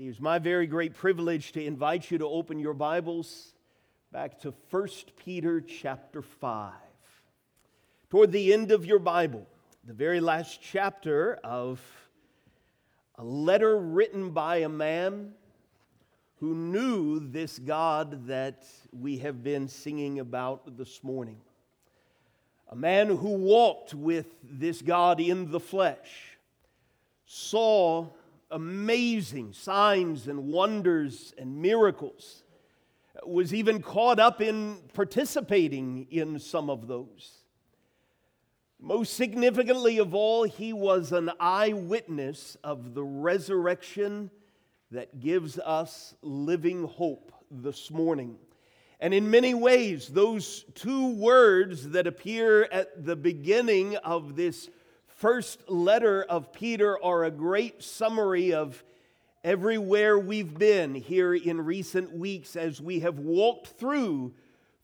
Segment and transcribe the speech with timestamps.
[0.00, 3.52] It is my very great privilege to invite you to open your Bibles
[4.12, 4.88] back to 1
[5.24, 6.72] Peter chapter 5.
[8.08, 9.44] Toward the end of your Bible,
[9.84, 11.80] the very last chapter of
[13.16, 15.32] a letter written by a man
[16.36, 21.40] who knew this God that we have been singing about this morning.
[22.68, 26.38] A man who walked with this God in the flesh,
[27.26, 28.06] saw
[28.50, 32.44] amazing signs and wonders and miracles,
[33.26, 37.42] was even caught up in participating in some of those.
[38.80, 44.30] Most significantly of all, he was an eyewitness of the resurrection
[44.92, 48.36] that gives us living hope this morning.
[49.00, 54.70] And in many ways, those two words that appear at the beginning of this
[55.18, 58.84] first letter of Peter are a great summary of
[59.42, 64.32] everywhere we've been here in recent weeks as we have walked through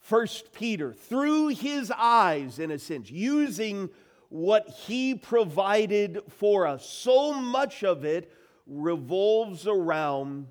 [0.00, 3.88] First Peter through his eyes, in a sense, using
[4.28, 6.84] what he provided for us.
[6.84, 8.32] So much of it
[8.66, 10.48] revolves around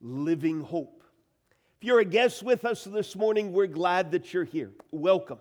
[0.00, 1.02] living hope.
[1.80, 4.70] If you're a guest with us this morning, we're glad that you're here.
[4.92, 5.38] Welcome.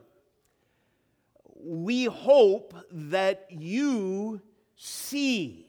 [1.70, 4.40] We hope that you
[4.78, 5.68] see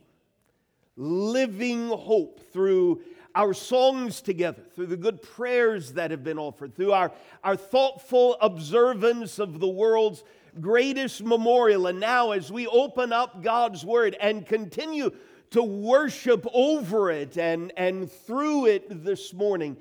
[0.96, 3.00] living hope through
[3.34, 7.10] our songs together, through the good prayers that have been offered, through our,
[7.42, 10.22] our thoughtful observance of the world's
[10.60, 11.88] greatest memorial.
[11.88, 15.10] And now, as we open up God's Word and continue
[15.50, 19.76] to worship over it and, and through it this morning,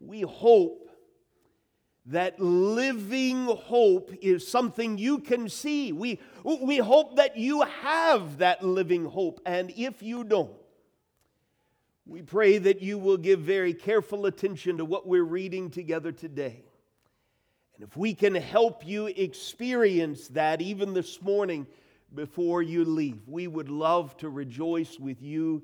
[0.00, 0.79] we hope
[2.10, 5.92] that living hope is something you can see.
[5.92, 9.40] We, we hope that you have that living hope.
[9.44, 10.52] And if you don't,
[12.06, 16.64] we pray that you will give very careful attention to what we're reading together today.
[17.74, 21.66] And if we can help you experience that even this morning,
[22.14, 23.20] before you leave.
[23.26, 25.62] We would love to rejoice with you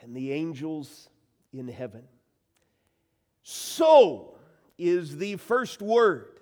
[0.00, 1.08] and the angels
[1.52, 2.04] in heaven.
[3.42, 4.37] So
[4.78, 6.40] is the first word.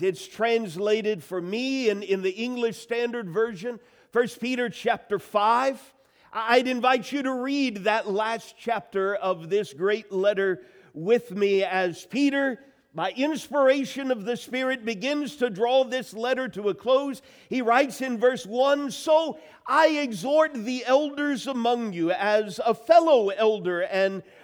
[0.00, 3.78] It's translated for me in, in the English Standard Version,
[4.12, 5.94] 1 Peter chapter 5.
[6.32, 10.62] I'd invite you to read that last chapter of this great letter
[10.94, 12.58] with me as Peter
[12.94, 17.22] by inspiration of the Spirit, begins to draw this letter to a close.
[17.48, 23.30] He writes in verse 1 So I exhort the elders among you as a fellow
[23.30, 24.22] elder and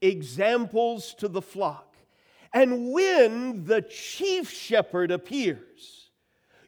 [0.00, 1.96] examples to the flock.
[2.52, 6.10] And when the chief shepherd appears,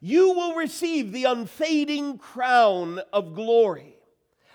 [0.00, 3.96] you will receive the unfading crown of glory.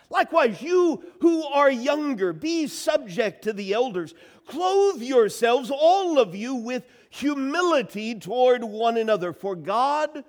[0.09, 4.13] Likewise, you who are younger, be subject to the elders.
[4.45, 10.23] Clothe yourselves, all of you, with humility toward one another, for God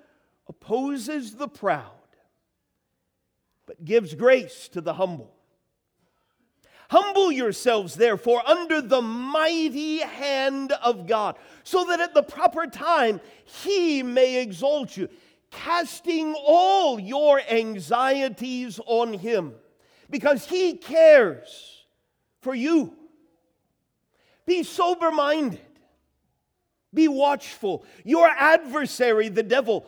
[0.47, 1.91] opposes the proud,
[3.67, 5.34] but gives grace to the humble.
[6.89, 13.19] Humble yourselves, therefore, under the mighty hand of God, so that at the proper time
[13.43, 15.09] he may exalt you,
[15.51, 19.53] casting all your anxieties on him
[20.09, 21.85] because He cares
[22.41, 22.93] for you.
[24.45, 25.59] Be sober minded,
[26.93, 27.83] be watchful.
[28.03, 29.87] Your adversary, the devil,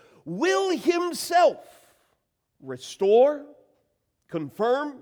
[0.25, 1.57] will himself
[2.61, 3.45] restore,
[4.27, 4.95] confirm,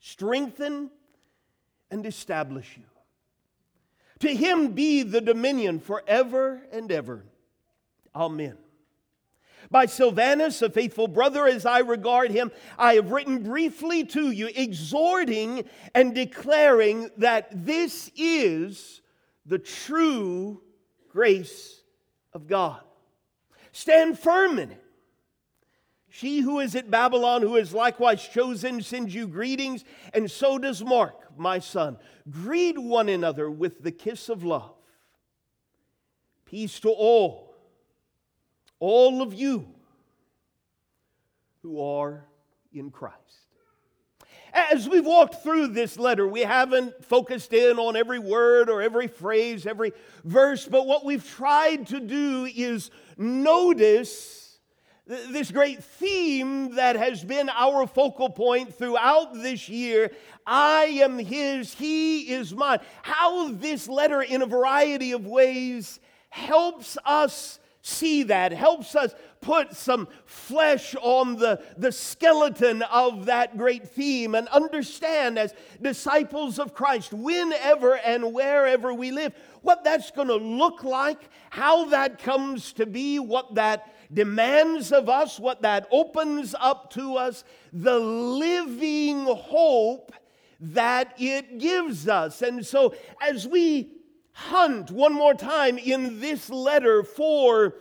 [0.00, 0.90] strengthen,
[1.90, 2.84] and establish you.
[4.20, 7.24] To him be the dominion forever and ever.
[8.14, 8.56] Amen.
[9.70, 14.50] By Silvanus, a faithful brother as I regard him, I have written briefly to you,
[14.54, 15.64] exhorting
[15.94, 19.00] and declaring that this is
[19.46, 20.62] the true
[21.08, 21.80] grace
[22.32, 22.80] of God.
[23.72, 24.84] Stand firm in it.
[26.08, 29.82] She who is at Babylon, who is likewise chosen, sends you greetings,
[30.12, 31.96] and so does Mark, my son.
[32.30, 34.74] Greet one another with the kiss of love.
[36.44, 37.52] Peace to all
[38.82, 39.68] all of you
[41.62, 42.24] who are
[42.72, 43.41] in Christ.
[44.52, 49.08] As we've walked through this letter, we haven't focused in on every word or every
[49.08, 49.92] phrase, every
[50.24, 54.58] verse, but what we've tried to do is notice
[55.06, 60.10] this great theme that has been our focal point throughout this year
[60.46, 62.80] I am His, He is mine.
[63.02, 65.98] How this letter, in a variety of ways,
[66.28, 73.58] helps us see that, helps us put some flesh on the, the skeleton of that
[73.58, 75.52] great theme and understand as
[75.82, 81.86] disciples of Christ, whenever and wherever we live, what that's going to look like, how
[81.86, 87.42] that comes to be, what that demands of us, what that opens up to us,
[87.72, 90.12] the living hope
[90.60, 92.42] that it gives us.
[92.42, 93.90] And so as we
[94.32, 97.74] hunt one more time in this letter for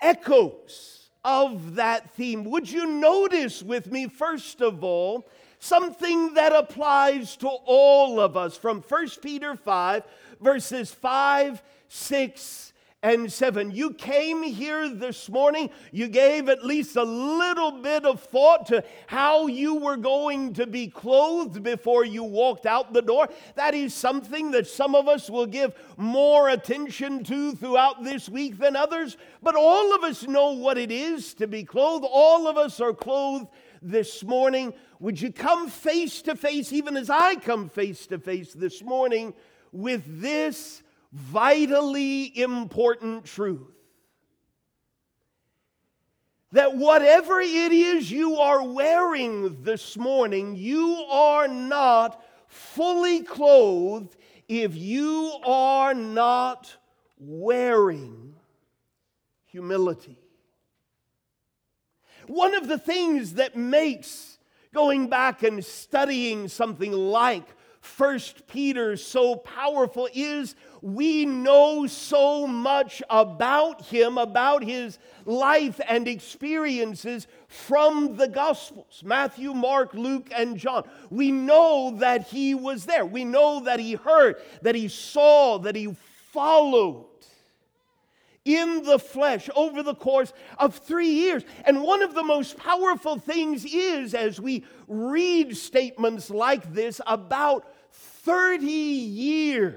[0.00, 2.44] echoes of that theme.
[2.44, 5.28] Would you notice with me, first of all,
[5.58, 10.02] something that applies to all of us from 1 Peter 5,
[10.40, 12.71] verses 5, 6,
[13.02, 13.72] and 7.
[13.72, 18.84] You came here this morning, you gave at least a little bit of thought to
[19.08, 23.28] how you were going to be clothed before you walked out the door.
[23.56, 28.58] That is something that some of us will give more attention to throughout this week
[28.58, 32.06] than others, but all of us know what it is to be clothed.
[32.08, 33.48] All of us are clothed
[33.82, 34.72] this morning.
[35.00, 39.34] Would you come face to face, even as I come face to face this morning,
[39.72, 40.84] with this?
[41.12, 43.72] Vitally important truth
[46.52, 54.14] that whatever it is you are wearing this morning, you are not fully clothed
[54.48, 56.76] if you are not
[57.18, 58.34] wearing
[59.46, 60.18] humility.
[62.26, 64.38] One of the things that makes
[64.74, 67.46] going back and studying something like
[67.82, 76.06] First Peter so powerful is we know so much about him, about his life and
[76.06, 80.88] experiences from the Gospels Matthew, Mark, Luke, and John.
[81.10, 83.04] We know that he was there.
[83.04, 85.96] We know that he heard, that he saw, that he
[86.30, 87.06] followed
[88.44, 91.44] in the flesh over the course of three years.
[91.64, 97.66] And one of the most powerful things is as we read statements like this about
[97.92, 99.76] 30 years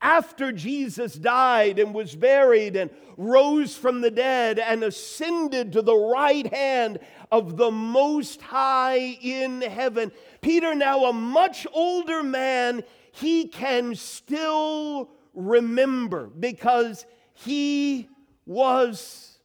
[0.00, 5.96] after Jesus died and was buried and rose from the dead and ascended to the
[5.96, 6.98] right hand
[7.32, 10.12] of the Most High in heaven,
[10.42, 17.06] Peter, now a much older man, he can still remember because
[17.36, 18.08] he
[18.44, 19.38] was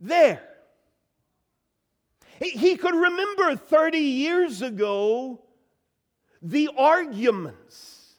[0.00, 0.42] there.
[2.40, 5.40] He could remember 30 years ago
[6.42, 8.14] the arguments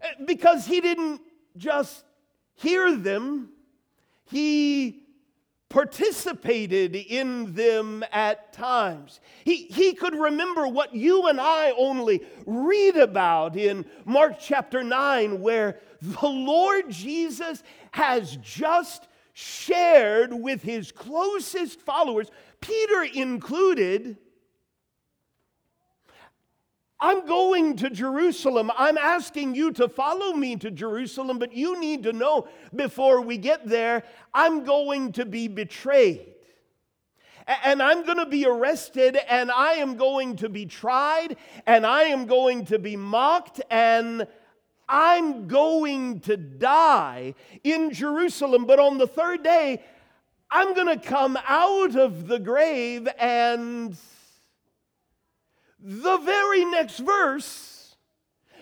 [0.00, 1.20] eh, because he didn't
[1.56, 2.04] just
[2.54, 3.50] hear them,
[4.24, 5.02] he
[5.68, 9.20] participated in them at times.
[9.44, 15.40] He, he could remember what you and I only read about in Mark chapter 9,
[15.40, 24.16] where the Lord Jesus has just shared with his closest followers, Peter included
[27.00, 28.72] I'm going to Jerusalem.
[28.76, 33.38] I'm asking you to follow me to Jerusalem, but you need to know before we
[33.38, 34.02] get there,
[34.34, 36.34] I'm going to be betrayed.
[37.64, 41.36] And I'm going to be arrested, and I am going to be tried,
[41.66, 44.26] and I am going to be mocked, and
[44.86, 48.66] I'm going to die in Jerusalem.
[48.66, 49.82] But on the third day,
[50.50, 53.96] I'm going to come out of the grave and
[55.80, 57.96] the very next verse,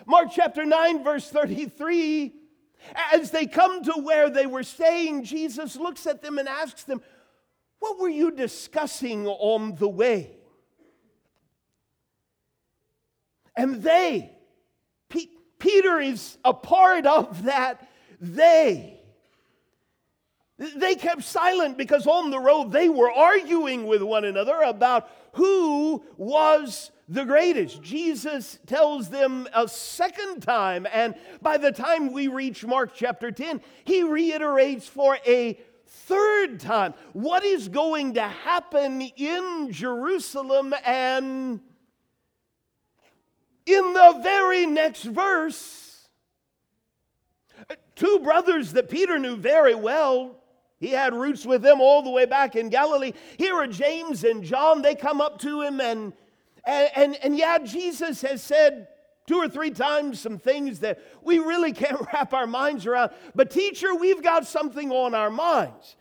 [0.06, 2.32] Mark chapter 9, verse 33,
[3.12, 7.00] as they come to where they were staying, Jesus looks at them and asks them,
[7.78, 10.30] What were you discussing on the way?
[13.56, 14.30] And they,
[15.58, 17.88] Peter is a part of that
[18.20, 19.00] they.
[20.58, 26.02] They kept silent because on the road they were arguing with one another about who
[26.16, 27.82] was the greatest.
[27.82, 33.60] Jesus tells them a second time, and by the time we reach Mark chapter 10,
[33.84, 41.60] he reiterates for a third time what is going to happen in Jerusalem and
[43.66, 46.08] in the very next verse,
[47.94, 50.36] two brothers that Peter knew very well.
[50.78, 53.12] He had roots with them all the way back in Galilee.
[53.38, 54.82] Here are James and John.
[54.82, 56.12] They come up to him, and,
[56.64, 58.88] and, and, and yeah, Jesus has said
[59.26, 63.12] two or three times some things that we really can't wrap our minds around.
[63.34, 65.96] But, teacher, we've got something on our minds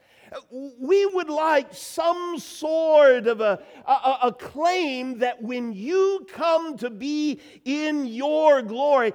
[0.80, 6.90] we would like some sort of a, a, a, claim that when you come to
[6.90, 9.14] be in your glory,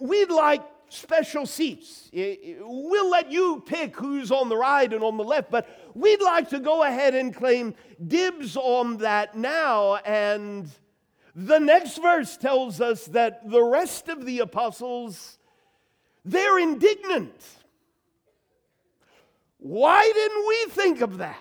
[0.00, 2.10] we'd like special seats.
[2.12, 6.50] We'll let you pick who's on the right and on the left, but we'd like
[6.50, 7.74] to go ahead and claim
[8.06, 9.96] dibs on that now.
[9.96, 10.68] And
[11.34, 15.38] the next verse tells us that the rest of the apostles,
[16.24, 17.42] they're indignant.
[19.58, 21.36] Why didn't we think of that?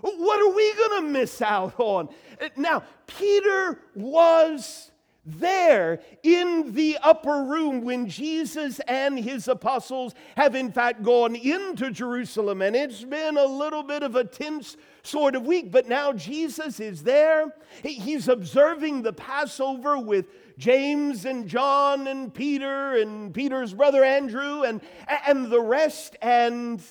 [0.00, 2.10] What are we going to miss out on?
[2.56, 4.90] Now, Peter was
[5.26, 11.90] there in the upper room when Jesus and his apostles have, in fact, gone into
[11.90, 12.60] Jerusalem.
[12.60, 16.78] And it's been a little bit of a tense sort of week, but now Jesus
[16.80, 17.54] is there.
[17.82, 20.26] He's observing the Passover with
[20.58, 24.80] James and John and Peter and Peter's brother Andrew and,
[25.26, 26.16] and the rest.
[26.22, 26.82] And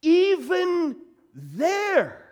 [0.00, 0.96] even
[1.34, 2.24] there,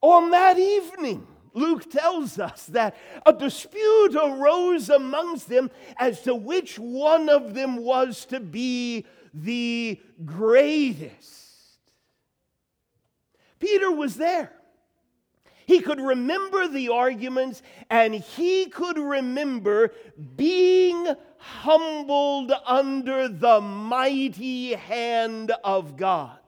[0.00, 1.26] on that evening,
[1.58, 2.96] Luke tells us that
[3.26, 10.00] a dispute arose amongst them as to which one of them was to be the
[10.24, 11.48] greatest.
[13.58, 14.52] Peter was there.
[15.66, 19.92] He could remember the arguments and he could remember
[20.36, 26.38] being humbled under the mighty hand of God.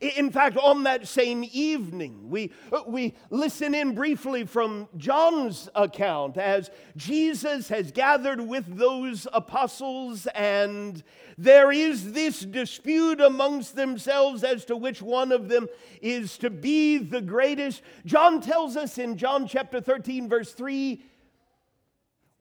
[0.00, 6.38] In fact, on that same evening, we, uh, we listen in briefly from John's account
[6.38, 11.04] as Jesus has gathered with those apostles, and
[11.36, 15.68] there is this dispute amongst themselves as to which one of them
[16.00, 17.82] is to be the greatest.
[18.06, 21.04] John tells us in John chapter 13, verse 3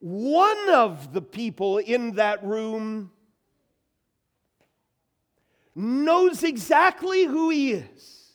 [0.02, 3.12] one of the people in that room
[5.80, 8.34] knows exactly who he is,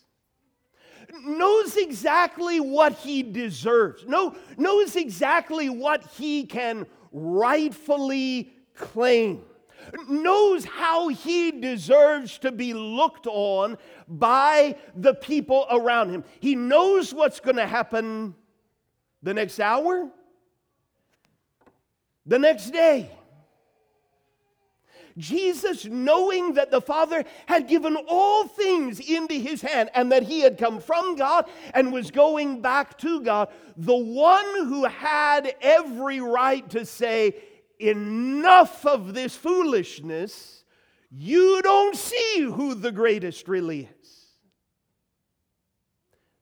[1.27, 9.43] knows exactly what he deserves, know, knows exactly what he can rightfully claim,
[10.09, 13.77] knows how he deserves to be looked on
[14.09, 16.25] by the people around him.
[16.41, 18.35] He knows what's going to happen
[19.23, 20.09] the next hour,
[22.25, 23.11] the next day.
[25.17, 30.41] Jesus, knowing that the Father had given all things into his hand and that he
[30.41, 36.21] had come from God and was going back to God, the one who had every
[36.21, 37.37] right to say,
[37.79, 40.65] Enough of this foolishness,
[41.11, 44.27] you don't see who the greatest really is.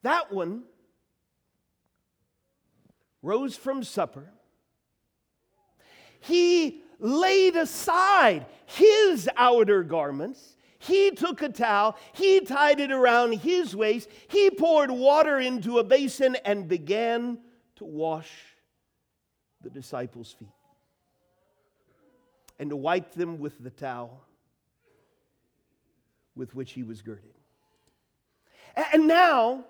[0.03, 0.65] That one
[3.23, 4.31] rose from supper.
[6.21, 10.57] He laid aside his outer garments.
[10.79, 15.85] He took a towel, he tied it around his waist, he poured water into a
[15.85, 17.39] basin and began
[17.77, 18.31] to wash
[19.61, 20.49] the disciples' feet
[22.59, 24.25] and to wipe them with the towel
[26.35, 27.35] with which he was girded.
[28.93, 29.65] And now,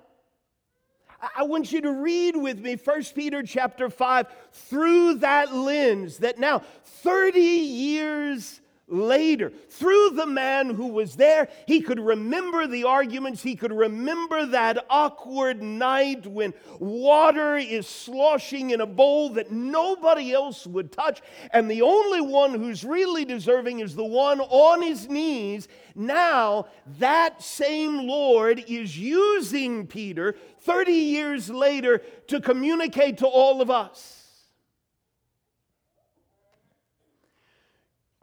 [1.36, 6.38] I want you to read with me 1 Peter chapter 5 through that lens that
[6.38, 13.42] now 30 years later, through the man who was there, he could remember the arguments.
[13.42, 20.32] He could remember that awkward night when water is sloshing in a bowl that nobody
[20.32, 21.22] else would touch,
[21.52, 25.68] and the only one who's really deserving is the one on his knees.
[25.94, 26.66] Now,
[26.98, 34.21] that same Lord is using Peter 30 years later to communicate to all of us.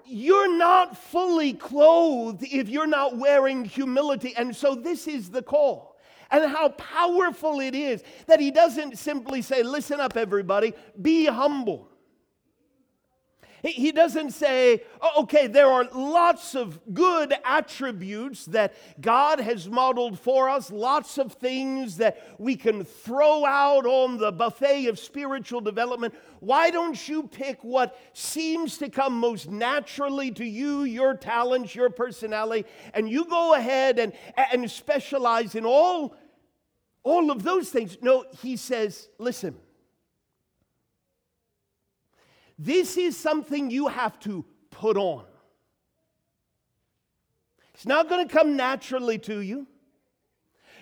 [0.09, 4.33] You're not fully clothed if you're not wearing humility.
[4.35, 5.97] And so, this is the call.
[6.31, 11.89] And how powerful it is that he doesn't simply say, Listen up, everybody, be humble.
[13.63, 20.17] He doesn't say, oh, okay, there are lots of good attributes that God has modeled
[20.17, 25.59] for us, lots of things that we can throw out on the buffet of spiritual
[25.59, 26.13] development.
[26.39, 31.89] Why don't you pick what seems to come most naturally to you, your talents, your
[31.89, 34.13] personality, and you go ahead and,
[34.53, 36.15] and specialize in all,
[37.03, 37.97] all of those things?
[38.01, 39.55] No, he says, listen.
[42.61, 45.23] This is something you have to put on.
[47.73, 49.65] It's not going to come naturally to you.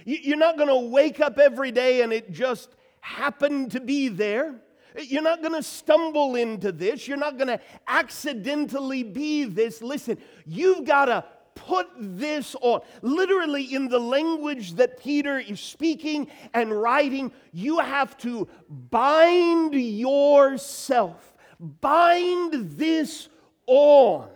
[0.03, 4.55] You're not going to wake up every day and it just happened to be there.
[4.99, 7.07] You're not going to stumble into this.
[7.07, 9.83] You're not going to accidentally be this.
[9.83, 10.17] Listen,
[10.47, 12.81] you've got to put this on.
[13.03, 21.35] Literally, in the language that Peter is speaking and writing, you have to bind yourself
[21.59, 23.29] Bind this
[23.65, 24.29] on.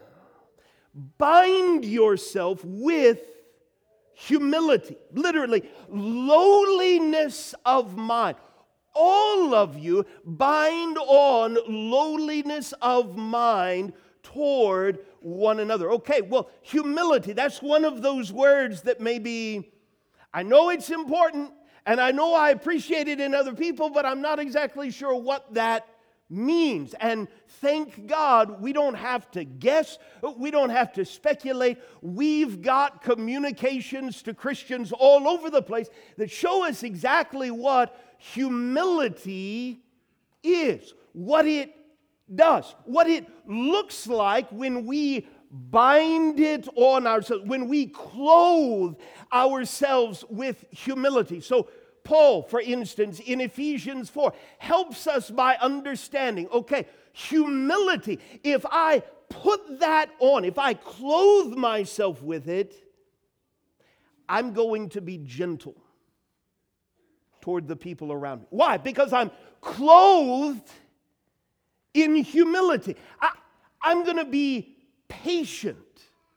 [1.17, 3.19] Bind yourself with
[4.13, 4.97] humility.
[5.13, 8.37] Literally, lowliness of mind.
[8.93, 15.91] All of you bind on lowliness of mind toward one another.
[15.91, 19.71] Okay, well, humility, that's one of those words that maybe
[20.33, 21.51] I know it's important
[21.85, 25.53] and I know I appreciate it in other people, but I'm not exactly sure what
[25.53, 25.87] that
[26.31, 26.95] means.
[27.00, 27.27] And
[27.59, 29.97] thank God we don't have to guess,
[30.38, 31.77] we don't have to speculate.
[32.01, 39.83] We've got communications to Christians all over the place that show us exactly what humility
[40.43, 41.75] is, what it
[42.33, 48.95] does, what it looks like when we bind it on ourselves, when we clothe
[49.33, 51.41] ourselves with humility.
[51.41, 51.67] So,
[52.03, 59.79] Paul, for instance, in Ephesians 4, helps us by understanding okay, humility, if I put
[59.79, 62.75] that on, if I clothe myself with it,
[64.27, 65.75] I'm going to be gentle
[67.41, 68.48] toward the people around me.
[68.50, 68.77] Why?
[68.77, 70.70] Because I'm clothed
[71.93, 72.95] in humility.
[73.19, 73.32] I,
[73.84, 75.78] am going to be patient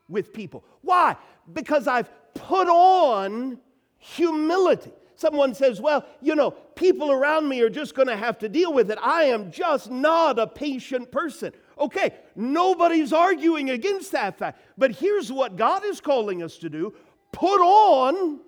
[0.09, 0.65] with people.
[0.83, 1.17] Why?
[1.53, 3.59] Because I've put on
[3.99, 4.93] humility.
[5.25, 8.75] Someone says, Well, you know, people around me are just going to have to deal
[8.75, 8.99] with it.
[9.01, 11.55] I am just not a patient person.
[11.79, 14.61] Okay, nobody's arguing against that fact.
[14.77, 16.93] But here's what God is calling us to do
[17.33, 18.41] put on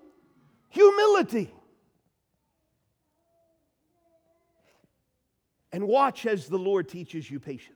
[0.69, 1.51] humility.
[5.71, 7.73] And watch as the Lord teaches you patience.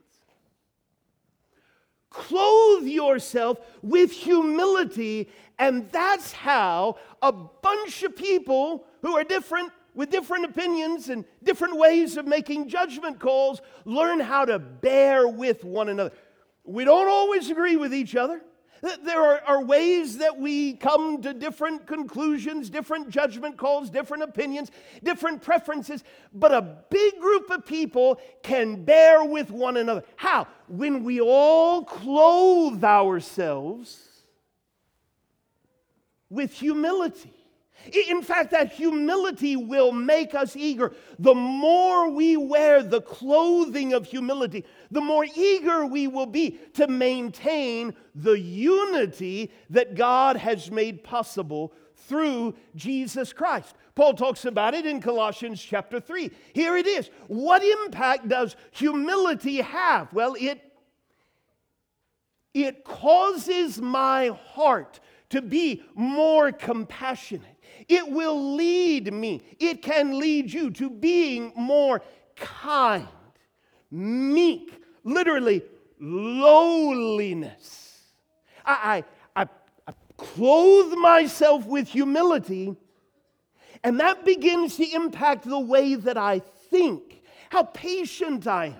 [2.12, 10.10] Clothe yourself with humility, and that's how a bunch of people who are different, with
[10.10, 15.90] different opinions and different ways of making judgment calls, learn how to bear with one
[15.90, 16.12] another.
[16.64, 18.42] We don't always agree with each other.
[19.04, 24.72] There are, are, ways that we come to different conclusions, different judgment calls, different opinions,
[25.04, 30.04] different preferences, but a big group of people can bear with one another.
[30.16, 30.48] How?
[30.68, 34.24] When we all clothe ourselves
[36.32, 37.41] with humility.
[38.10, 40.94] In fact, that humility will make us eager.
[41.20, 46.88] The more we wear the clothing of humility, the more eager we will be to
[46.88, 53.76] maintain the unity that God has made possible through Jesus Christ.
[53.96, 56.32] Paul talks about it in Colossians chapter 3.
[56.54, 57.10] Here it is.
[57.28, 60.12] What impact does humility have?
[60.14, 60.62] Well, it
[62.54, 65.00] it causes my heart
[65.32, 67.58] to be more compassionate.
[67.88, 72.02] It will lead me, it can lead you to being more
[72.36, 73.08] kind,
[73.90, 75.64] meek, literally
[76.00, 78.04] lowliness.
[78.66, 79.04] I,
[79.36, 79.48] I, I,
[79.88, 82.76] I clothe myself with humility,
[83.84, 86.40] and that begins to impact the way that I
[86.70, 88.76] think, how patient I am,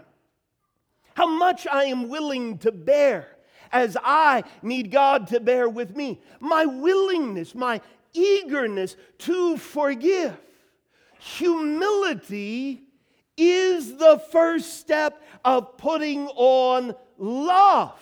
[1.16, 3.28] how much I am willing to bear
[3.72, 6.22] as I need God to bear with me.
[6.40, 7.82] My willingness, my
[8.14, 10.38] eagerness to forgive.
[11.20, 12.82] Humility
[13.38, 18.00] is the first step of putting on love,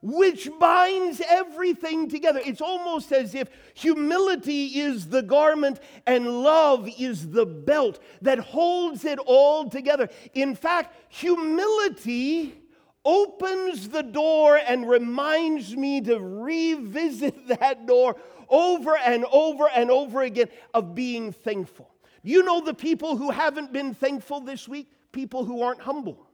[0.00, 2.40] which binds everything together.
[2.44, 9.04] It's almost as if humility is the garment and love is the belt that holds
[9.04, 10.08] it all together.
[10.34, 12.61] In fact, humility
[13.04, 18.16] opens the door and reminds me to revisit that door
[18.48, 21.88] over and over and over again of being thankful.
[22.22, 24.88] You know the people who haven't been thankful this week?
[25.10, 26.26] People who aren't humble.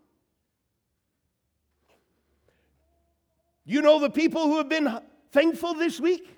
[3.64, 5.00] You know the people who have been
[5.31, 6.28] thankful this week?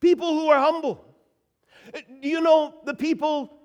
[0.00, 1.04] People who are humble.
[1.94, 3.58] Uh, do you know the people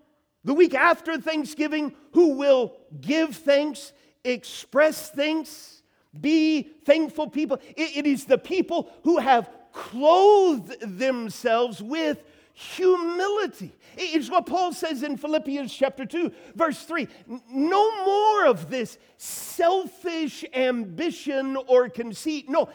[0.43, 5.81] the week after Thanksgiving who will give thanks, express thanks,
[6.19, 7.59] be thankful people?
[7.75, 13.75] it, it is the people who have clothed themselves with humility.
[13.97, 17.07] It's what Paul says in Philippians chapter 2, verse 3.
[17.49, 22.47] No more of this selfish ambition or conceit.
[22.49, 22.69] No,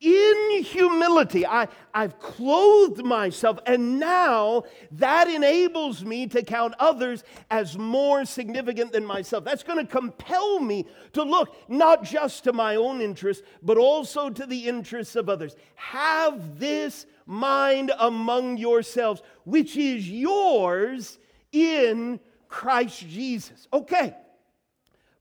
[0.00, 7.76] in humility, I, I've clothed myself, and now that enables me to count others as
[7.76, 9.44] more significant than myself.
[9.44, 14.30] That's going to compel me to look not just to my own interests, but also
[14.30, 15.56] to the interests of others.
[15.74, 21.18] Have this mind among yourselves, which is yours
[21.50, 23.66] in Christ Jesus.
[23.72, 24.14] Okay,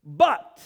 [0.05, 0.61] but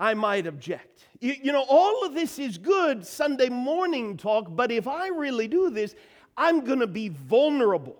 [0.00, 4.72] I might object you, you know, all of this is good Sunday morning talk, but
[4.72, 5.94] if I really do this,
[6.36, 7.96] I'm going to be vulnerable.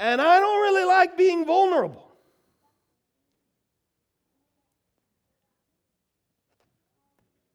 [0.00, 2.10] And I don't really like being vulnerable.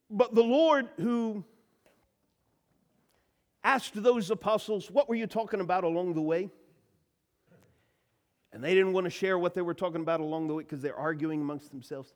[0.09, 1.43] But the Lord who
[3.63, 6.49] asked those apostles, What were you talking about along the way?
[8.55, 10.81] And they didn't want to share what they were talking about along the way because
[10.81, 12.13] they're arguing amongst themselves.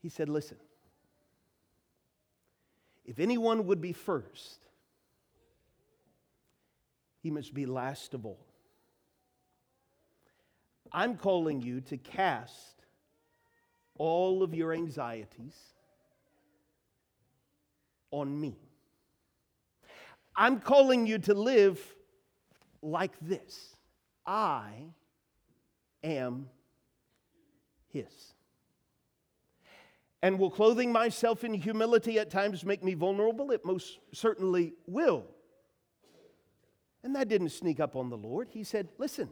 [0.00, 0.58] He said, Listen,
[3.04, 4.60] if anyone would be first,
[7.20, 8.38] he must be last of all.
[10.92, 12.84] I'm calling you to cast
[13.98, 15.56] all of your anxieties
[18.12, 18.54] on me.
[20.36, 21.80] I'm calling you to live
[22.82, 23.74] like this
[24.24, 24.70] I
[26.02, 26.48] am
[27.88, 28.34] His.
[30.22, 33.50] And will clothing myself in humility at times make me vulnerable?
[33.52, 35.26] It most certainly will.
[37.04, 38.48] And that didn't sneak up on the Lord.
[38.50, 39.28] He said, Listen,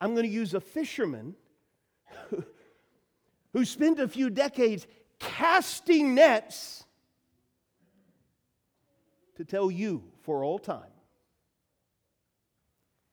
[0.00, 1.34] I'm going to use a fisherman
[3.52, 4.86] who spent a few decades
[5.18, 6.84] casting nets
[9.36, 10.90] to tell you for all time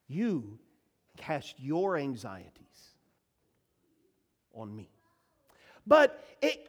[0.08, 0.60] you
[1.18, 2.52] cast your anxieties
[4.54, 4.90] on me.
[5.88, 6.24] But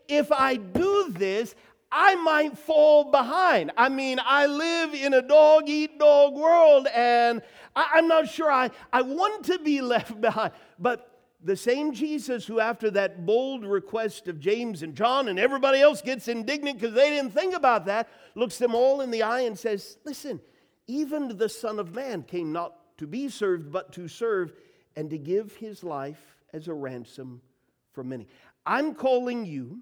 [0.09, 1.55] if I do this,
[1.91, 3.71] I might fall behind.
[3.77, 7.41] I mean, I live in a dog eat dog world, and
[7.75, 10.53] I, am not sure I, I want to be left behind.
[10.79, 15.81] But the same Jesus who, after that bold request of James and John, and everybody
[15.81, 19.43] else gets indignant because they didn't think about that, looks them all in the eye
[19.43, 20.41] and says, Listen,
[20.89, 24.53] even the Son of Man came not to be served, but to serve
[24.97, 27.41] and to give his life as a ransom
[27.93, 28.27] for many.
[28.65, 29.81] I'm calling you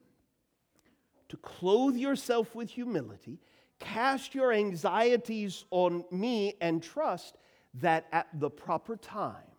[1.29, 3.39] to clothe yourself with humility,
[3.79, 7.37] cast your anxieties on me, and trust
[7.75, 9.51] that at the proper time,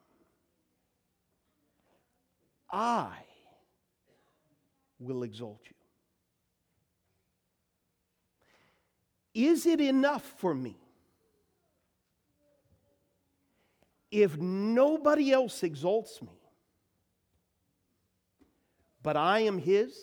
[2.72, 3.12] I
[5.00, 5.76] will exalt you.
[9.34, 10.78] Is it enough for me
[14.12, 16.30] if nobody else exalts me?
[19.06, 19.96] but I am His?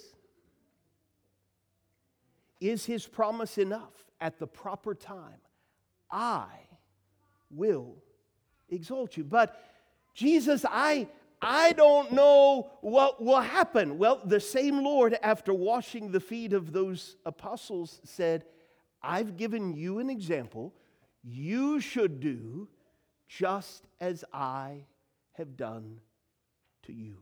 [2.61, 3.93] Is His promise enough?
[4.21, 5.41] At the proper time,
[6.09, 6.47] I
[7.51, 7.97] will
[8.71, 9.25] exalt you.
[9.25, 9.61] But
[10.15, 11.09] Jesus, I,
[11.41, 13.99] I don't know what will happen.
[13.99, 18.45] Well, the same Lord, after washing the feet of those apostles, said,
[19.03, 20.73] I've given you an example.
[21.25, 22.69] You should do
[23.39, 24.87] just as I
[25.33, 26.01] have done
[26.85, 27.17] to you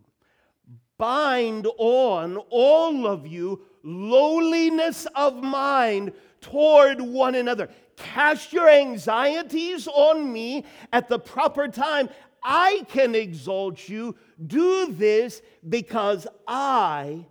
[1.01, 7.70] bind on all of you lowliness of mind toward one another.
[7.96, 12.11] Cast your anxieties on me at the proper time.
[12.44, 14.14] I can exalt you.
[14.46, 17.25] Do this because I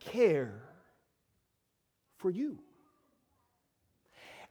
[0.00, 0.62] care
[2.18, 2.63] for you.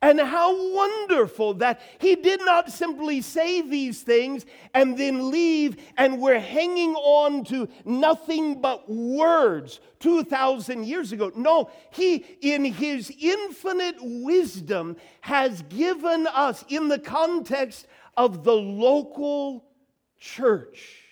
[0.04, 6.20] And how wonderful that he did not simply say these things and then leave, and
[6.20, 11.32] we're hanging on to nothing but words 2,000 years ago.
[11.38, 17.88] No, he, in his infinite wisdom, has given us, in the context
[18.18, 19.64] of the local
[20.20, 21.03] church,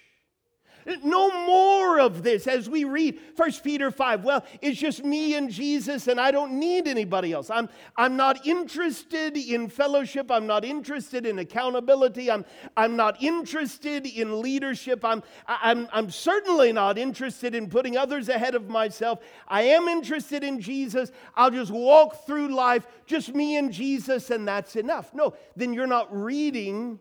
[1.03, 4.23] No more of this as we read 1 Peter 5.
[4.23, 7.49] Well, it's just me and Jesus, and I don't need anybody else.
[7.49, 10.31] I'm, I'm not interested in fellowship.
[10.31, 12.31] I'm not interested in accountability.
[12.31, 15.05] I'm, I'm not interested in leadership.
[15.05, 19.19] I'm, I'm, I'm certainly not interested in putting others ahead of myself.
[19.47, 21.11] I am interested in Jesus.
[21.35, 25.13] I'll just walk through life, just me and Jesus, and that's enough.
[25.13, 26.99] No, then you're not reading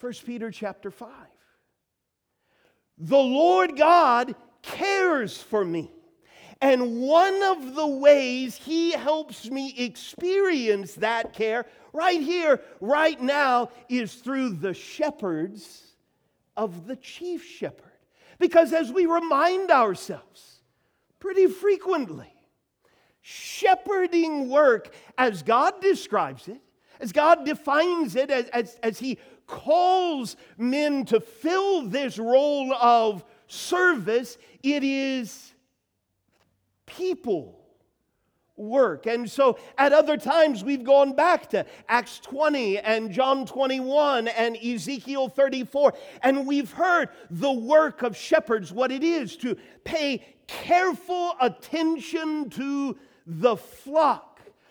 [0.00, 1.08] 1 Peter chapter 5.
[3.00, 5.90] The Lord God cares for me.
[6.60, 13.70] And one of the ways He helps me experience that care right here, right now,
[13.88, 15.94] is through the shepherds
[16.58, 17.86] of the chief shepherd.
[18.38, 20.60] Because as we remind ourselves
[21.18, 22.32] pretty frequently,
[23.22, 26.60] shepherding work, as God describes it,
[27.00, 33.24] as God defines it, as, as, as He calls men to fill this role of
[33.48, 35.52] service, it is
[36.86, 37.60] people
[38.56, 39.06] work.
[39.06, 44.56] And so at other times, we've gone back to Acts 20 and John 21 and
[44.56, 51.34] Ezekiel 34, and we've heard the work of shepherds, what it is to pay careful
[51.40, 54.29] attention to the flock.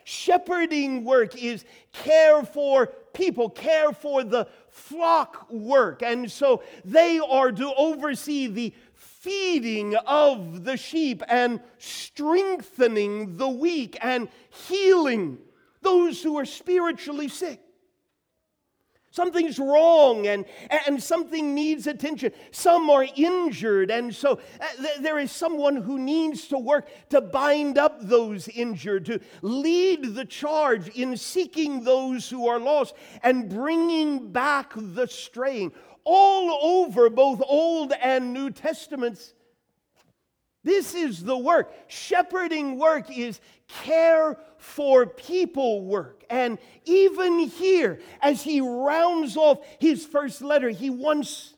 [0.10, 6.02] Shepherding work is care for people, care for the flock work.
[6.02, 14.00] And so they are to oversee the feeding of the sheep and strengthening the weak
[14.02, 14.30] and
[14.68, 15.38] healing
[15.84, 17.62] those who are spiritually sick.
[19.20, 20.46] Something's wrong and,
[20.88, 22.32] and something needs attention.
[22.52, 27.20] Some are injured, and so uh, th- there is someone who needs to work to
[27.20, 33.50] bind up those injured, to lead the charge in seeking those who are lost and
[33.50, 35.74] bringing back the straying.
[36.06, 39.34] All over both Old and New Testaments,
[40.64, 41.74] this is the work.
[41.88, 46.24] Shepherding work is care for people work.
[46.30, 51.54] And even here, as he rounds off his first letter, he wants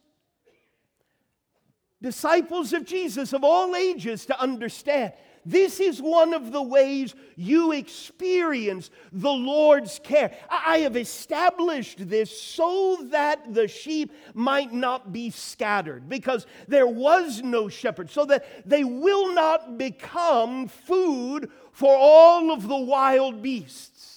[2.02, 5.14] disciples of Jesus of all ages to understand
[5.46, 10.36] this is one of the ways you experience the Lord's care.
[10.50, 17.42] I have established this so that the sheep might not be scattered because there was
[17.42, 24.12] no shepherd, so that they will not become food for all of the wild beasts.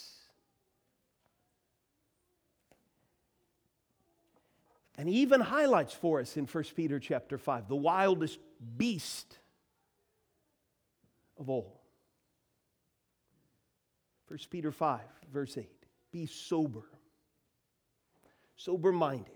[4.96, 8.38] And he even highlights for us in 1 Peter chapter 5 the wildest
[8.76, 9.38] beast
[11.38, 11.80] of all.
[14.28, 15.00] 1 Peter 5,
[15.32, 15.68] verse 8
[16.12, 16.84] Be sober,
[18.56, 19.32] sober minded,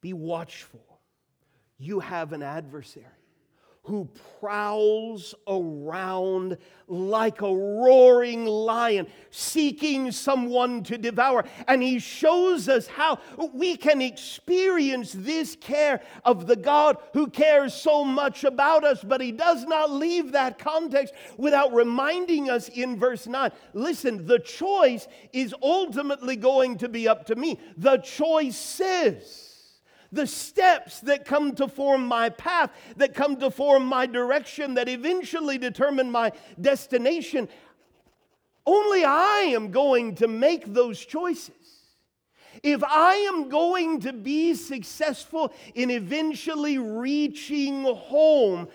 [0.00, 0.80] be watchful.
[1.78, 3.04] You have an adversary
[3.86, 4.08] who
[4.40, 11.44] prowls around like a roaring lion, seeking someone to devour.
[11.66, 13.18] And he shows us how
[13.52, 19.20] we can experience this care of the God who cares so much about us, but
[19.20, 25.06] he does not leave that context without reminding us in verse 9 listen, the choice
[25.32, 27.58] is ultimately going to be up to me.
[27.76, 29.45] The choice says,
[30.16, 34.88] the steps that come to form my path, that come to form my direction, that
[34.88, 37.48] eventually determine my destination.
[38.66, 41.52] Only I am going to make those choices.
[42.62, 48.68] If I am going to be successful in eventually reaching home,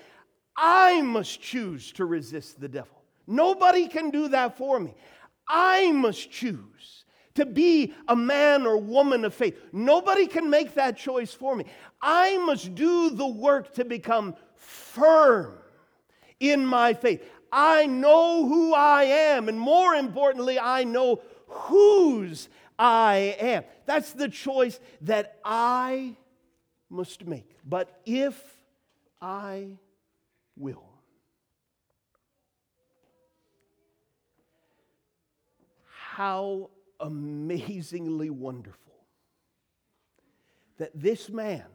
[0.56, 3.01] I must choose to resist the devil.
[3.27, 4.93] Nobody can do that for me.
[5.47, 7.00] I must choose
[7.35, 9.57] to be a man or woman of faith.
[9.71, 11.65] Nobody can make that choice for me.
[12.01, 15.57] I must do the work to become firm
[16.39, 17.23] in my faith.
[17.51, 22.47] I know who I am, and more importantly, I know whose
[22.79, 23.63] I am.
[23.85, 26.15] That's the choice that I
[26.89, 27.57] must make.
[27.65, 28.41] But if
[29.21, 29.77] I
[30.57, 30.83] will,
[36.13, 36.69] how
[37.01, 38.93] amazingly wonderful
[40.77, 41.65] that this man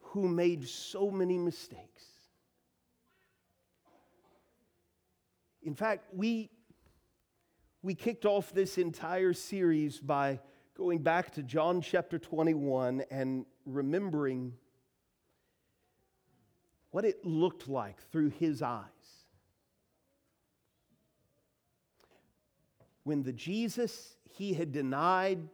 [0.00, 2.04] who made so many mistakes,
[5.62, 6.50] in fact, we,
[7.82, 10.40] we kicked off this entire series by
[10.76, 14.54] going back to John chapter 21 and remembering
[16.90, 18.86] what it looked like through his eyes
[23.04, 25.48] when the Jesus he had denied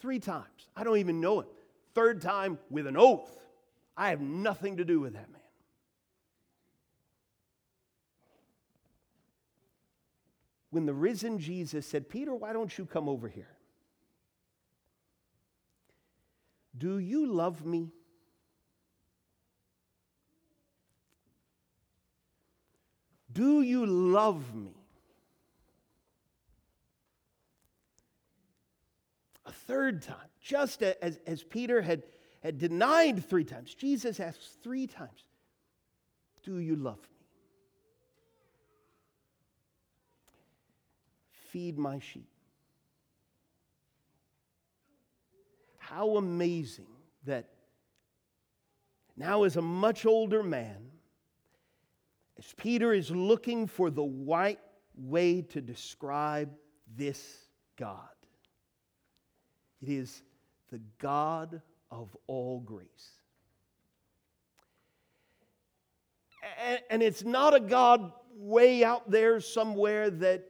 [0.00, 0.68] Three times.
[0.74, 1.46] I don't even know him.
[1.94, 3.38] Third time with an oath.
[3.96, 5.40] I have nothing to do with that man.
[10.70, 13.50] When the risen Jesus said, Peter, why don't you come over here?
[16.78, 17.90] Do you love me?
[23.30, 24.74] Do you love me?
[29.44, 32.02] A third time, just as, as Peter had,
[32.42, 35.24] had denied three times, Jesus asks three times,
[36.42, 37.26] Do you love me?
[41.52, 42.28] Feed my sheep.
[45.78, 46.86] How amazing
[47.26, 47.46] that
[49.16, 50.90] now, as a much older man,
[52.38, 54.58] as Peter is looking for the right
[54.96, 56.50] way to describe
[56.96, 58.08] this God,
[59.82, 60.22] it is
[60.70, 63.10] the God of all grace.
[66.88, 70.44] And it's not a God way out there somewhere that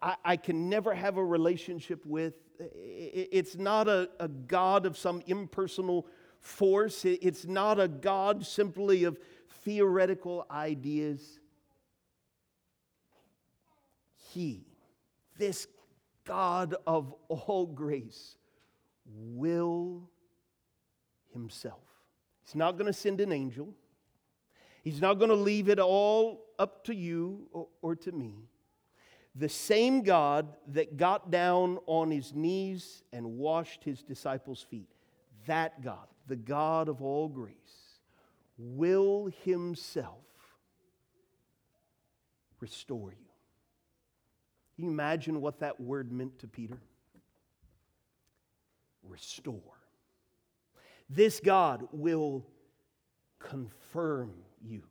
[0.00, 2.34] I, can never have a relationship with.
[2.60, 4.08] It's not a,
[4.46, 6.06] God of some impersonal
[6.40, 7.04] force.
[7.04, 9.18] It's not a God simply of
[9.64, 11.40] theoretical ideas.
[14.32, 14.66] He,
[15.36, 15.66] this
[16.28, 18.36] God of all grace,
[19.06, 20.02] will
[21.32, 21.80] himself.
[22.44, 23.74] He's not going to send an angel.
[24.84, 28.34] He's not going to leave it all up to you or, or, to me.
[29.34, 34.88] The same God that got down on his knees and washed his disciples' feet,
[35.46, 37.54] that God, the God of all grace,
[38.58, 40.24] will himself
[42.60, 43.27] restore you.
[44.78, 46.78] Can you imagine what that word meant to Peter?
[49.02, 49.60] Restore.
[51.10, 52.46] This God will
[53.40, 54.84] confirm you.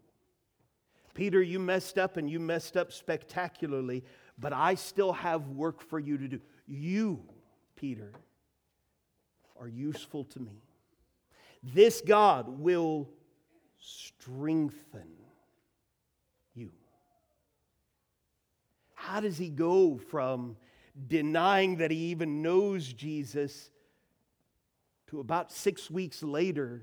[1.14, 4.04] Peter, you messed up and you messed up spectacularly,
[4.38, 6.42] but I still have work for you to do.
[6.68, 7.24] You,
[7.78, 8.12] Peter,
[9.58, 10.64] are useful to me.
[11.64, 13.10] This God will
[13.80, 15.14] strengthen
[16.54, 16.74] you.
[19.08, 20.58] How does he go from
[21.08, 23.72] denying that he even knows Jesus
[25.08, 26.82] to about six weeks later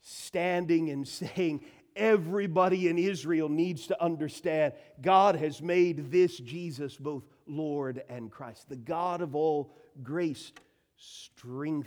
[0.00, 7.22] standing and saying, Everybody in Israel needs to understand God has made this Jesus both
[7.46, 8.68] Lord and Christ.
[8.68, 9.72] The God of all
[10.02, 10.52] grace
[10.96, 11.86] strengthens,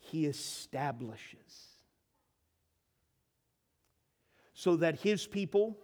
[0.00, 1.36] He establishes
[4.54, 5.76] so that his people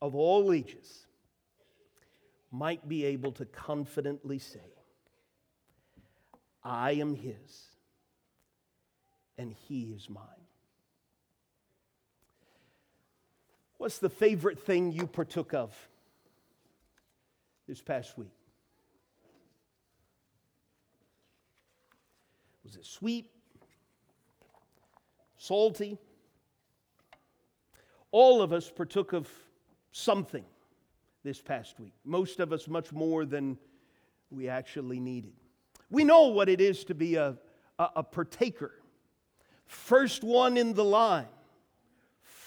[0.00, 1.06] of all ages
[2.50, 4.60] might be able to confidently say,
[6.62, 7.68] I am his
[9.36, 10.24] and he is mine.
[13.78, 15.72] What's the favorite thing you partook of
[17.68, 18.32] this past week?
[22.64, 23.30] Was it sweet?
[25.38, 25.96] Salty?
[28.10, 29.28] All of us partook of
[29.92, 30.44] something
[31.24, 33.58] this past week, most of us much more than
[34.30, 35.32] we actually needed.
[35.90, 37.36] We know what it is to be a,
[37.78, 38.72] a, a partaker,
[39.66, 41.26] first one in the line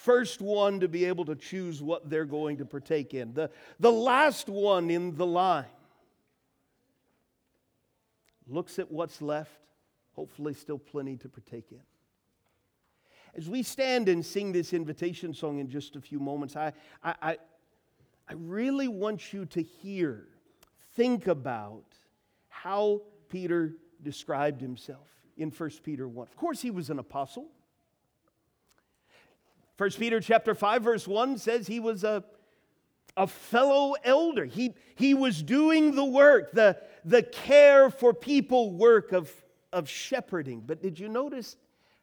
[0.02, 3.92] first one to be able to choose what they're going to partake in, the, the
[3.92, 5.66] last one in the line
[8.48, 9.52] looks at what's left,
[10.14, 11.82] hopefully, still plenty to partake in.
[13.38, 17.13] As we stand and sing this invitation song in just a few moments, I, I,
[17.22, 20.28] I, really want you to hear,
[20.96, 21.86] think about
[22.50, 26.28] how Peter described himself in 1 Peter 1.
[26.28, 27.48] Of course, he was an apostle.
[29.78, 32.24] 1 Peter chapter 5, verse 1 says he was a,
[33.15, 34.46] a fellow elder.
[34.46, 39.32] He, he was doing the work, the, the care for people work of,
[39.72, 40.63] of shepherding.
[40.65, 41.56] But did you notice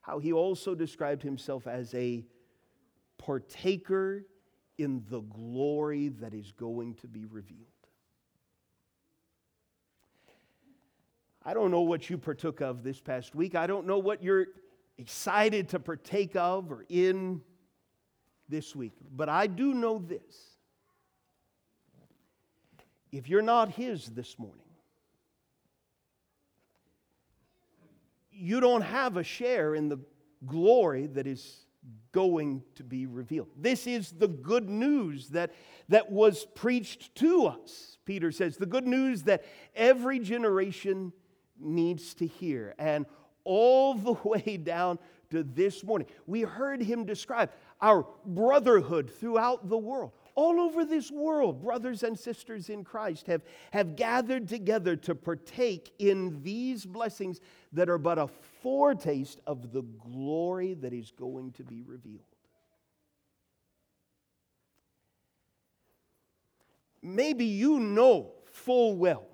[0.09, 2.25] how he also described himself as a
[3.19, 4.25] partaker
[4.79, 7.67] in the glory that is going to be revealed.
[11.45, 13.55] I don't know what you partook of this past week.
[13.55, 14.47] I don't know what you're
[14.97, 17.43] excited to partake of or in
[18.49, 18.95] this week.
[19.15, 20.57] But I do know this.
[23.13, 24.68] If you're not His this morning,
[28.39, 29.99] you don't have a share in the
[30.47, 31.67] glory that is
[32.13, 33.49] going to be revealed.
[33.57, 35.53] This is the good news that,
[35.89, 38.57] that was preached to us, Peter says.
[38.57, 41.13] The good news that every generation
[41.59, 42.75] needs to hear.
[42.79, 43.07] And
[43.45, 44.99] all the way down
[45.31, 50.13] to this morning, we heard him describe our brotherhood throughout the world.
[50.39, 55.93] All over this world, brothers and sisters in Christ have, have gathered together to partake
[55.99, 57.41] in these blessings
[57.73, 58.29] that are but a
[58.63, 62.23] foretaste of the glory that is going to be revealed.
[67.03, 69.27] Maybe you know full well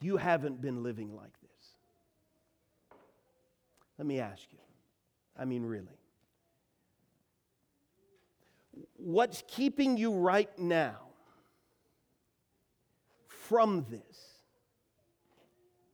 [0.00, 2.98] you haven't been living like this.
[3.98, 4.58] Let me ask you.
[5.38, 5.98] I mean, really.
[9.06, 10.96] What's keeping you right now
[13.28, 14.18] from this?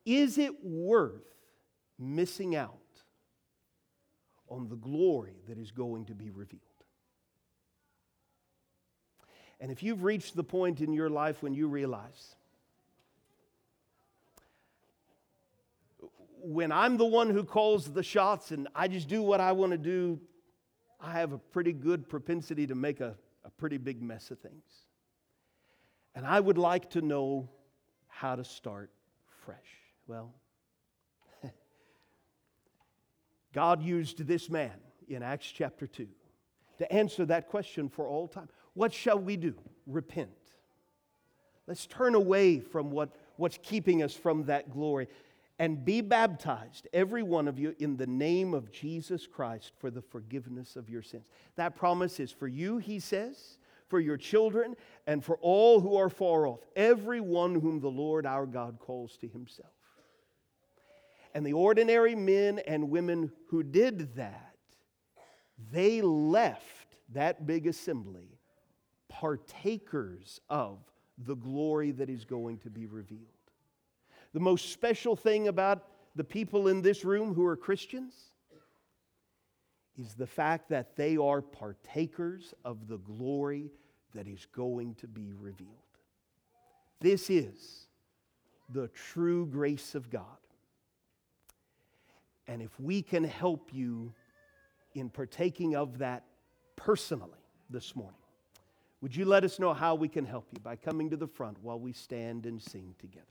[0.06, 1.20] Is it worth
[1.98, 2.72] missing out
[4.48, 6.62] on the glory that is going to be revealed?
[9.60, 12.34] And if you've reached the point in your life when you realize,
[16.42, 19.72] when I'm the one who calls the shots and I just do what I want
[19.72, 20.18] to do,
[21.03, 24.86] I have a pretty good propensity to make a, a pretty big mess of things.
[26.14, 27.48] And I would like to know
[28.07, 28.90] how to start
[29.44, 29.57] fresh.
[30.07, 30.32] Well,
[33.53, 34.72] God used this man
[35.09, 36.07] in Acts chapter 2
[36.78, 38.48] to answer that question for all time.
[38.74, 39.55] What shall we do?
[39.86, 40.30] Repent.
[41.66, 45.09] Let's turn away from what, what's keeping us from that glory
[45.62, 50.02] and be baptized, every one of you, in the name of Jesus Christ for the
[50.02, 51.22] forgiveness of your sins.
[51.54, 54.74] That promise is for you, he says, for your children,
[55.06, 59.16] and for all who are far off, every one whom the Lord our God calls
[59.18, 59.70] to himself.
[61.32, 64.56] And the ordinary men and women who did that,
[65.70, 68.40] they left that big assembly
[69.08, 70.80] partakers of
[71.18, 73.41] the glory that is going to be revealed.
[74.33, 78.14] The most special thing about the people in this room who are Christians
[79.99, 83.70] is the fact that they are partakers of the glory
[84.14, 85.70] that is going to be revealed.
[87.01, 87.87] This is
[88.70, 90.24] the true grace of God.
[92.47, 94.12] And if we can help you
[94.95, 96.24] in partaking of that
[96.76, 97.30] personally
[97.70, 98.16] this morning,
[99.01, 101.59] would you let us know how we can help you by coming to the front
[101.62, 103.26] while we stand and sing together?